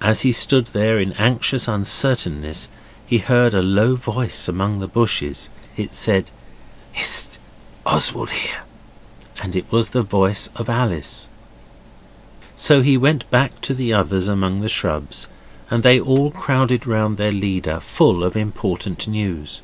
[0.00, 2.70] As he stood there in anxious uncertainness
[3.04, 5.50] he heard a low voice among the bushes.
[5.76, 6.30] It said,
[6.92, 7.36] 'Hist!
[7.84, 8.62] Oswald here!'
[9.42, 11.28] and it was the voice of Alice.
[12.56, 15.28] So he went back to the others among the shrubs
[15.70, 19.60] and they all crowded round their leader full of importable news.